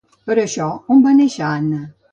[0.29, 1.87] Per això, on va néixer Anna?